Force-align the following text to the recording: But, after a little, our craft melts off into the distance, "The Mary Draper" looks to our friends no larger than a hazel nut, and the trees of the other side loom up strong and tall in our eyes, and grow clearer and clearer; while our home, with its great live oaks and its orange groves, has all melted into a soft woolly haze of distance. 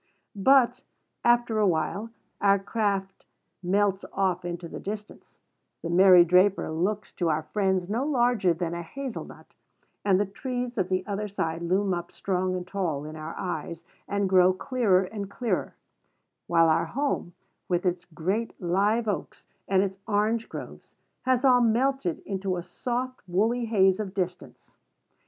But, 0.35 0.81
after 1.23 1.59
a 1.59 1.65
little, 1.67 2.09
our 2.41 2.57
craft 2.57 3.27
melts 3.61 4.03
off 4.11 4.43
into 4.43 4.67
the 4.67 4.79
distance, 4.79 5.37
"The 5.83 5.91
Mary 5.91 6.25
Draper" 6.25 6.71
looks 6.71 7.13
to 7.13 7.29
our 7.29 7.43
friends 7.43 7.87
no 7.87 8.03
larger 8.03 8.51
than 8.51 8.73
a 8.73 8.81
hazel 8.81 9.25
nut, 9.25 9.53
and 10.03 10.19
the 10.19 10.25
trees 10.25 10.79
of 10.79 10.89
the 10.89 11.05
other 11.05 11.27
side 11.27 11.61
loom 11.61 11.93
up 11.93 12.11
strong 12.11 12.55
and 12.55 12.65
tall 12.67 13.05
in 13.05 13.15
our 13.15 13.35
eyes, 13.37 13.83
and 14.07 14.27
grow 14.27 14.53
clearer 14.53 15.03
and 15.03 15.29
clearer; 15.29 15.75
while 16.47 16.67
our 16.67 16.85
home, 16.85 17.35
with 17.69 17.85
its 17.85 18.05
great 18.05 18.59
live 18.59 19.07
oaks 19.07 19.45
and 19.67 19.83
its 19.83 19.99
orange 20.07 20.49
groves, 20.49 20.95
has 21.25 21.45
all 21.45 21.61
melted 21.61 22.21
into 22.25 22.57
a 22.57 22.63
soft 22.63 23.21
woolly 23.27 23.65
haze 23.65 23.99
of 23.99 24.15
distance. 24.15 24.77